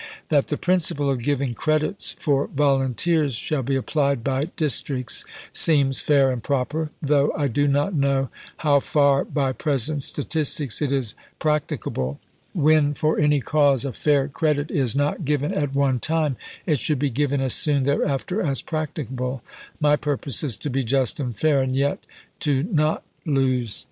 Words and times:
That 0.29 0.47
the 0.47 0.57
principle 0.57 1.11
of 1.11 1.21
giving 1.21 1.53
credits 1.53 2.13
for 2.13 2.47
volunteers 2.47 3.35
shall 3.35 3.61
be 3.61 3.75
applied 3.75 4.23
by 4.23 4.45
districts 4.45 5.25
seems 5.53 5.99
fair 5.99 6.31
and 6.31 6.41
proper, 6.43 6.89
though 7.03 7.31
I 7.37 7.47
do 7.47 7.67
not 7.67 7.93
know 7.93 8.29
how 8.65 8.79
far 8.79 9.23
by 9.23 9.51
present 9.51 10.01
statistics 10.01 10.81
it 10.81 10.91
is 10.91 11.13
practi 11.39 11.79
cable. 11.79 12.19
When 12.51 12.95
for 12.95 13.19
any 13.19 13.41
cause 13.41 13.85
a 13.85 13.93
fair 13.93 14.27
credit 14.27 14.71
is 14.71 14.95
not 14.95 15.23
given 15.23 15.53
at 15.53 15.75
one 15.75 15.99
time, 15.99 16.35
it 16.65 16.79
should 16.79 16.97
be 16.97 17.11
given 17.11 17.39
as 17.39 17.53
soon 17.53 17.83
thereafter 17.83 18.41
as 18.41 18.63
practi 18.63 19.07
cable. 19.07 19.43
My 19.79 19.97
purpose 19.97 20.43
is 20.43 20.57
to 20.57 20.71
be 20.71 20.83
just 20.83 21.19
and 21.19 21.37
fair, 21.37 21.61
and 21.61 21.75
yet 21.75 21.99
to 22.39 22.63
not 22.63 23.03
lose 23.23 23.77
time. 23.79 23.79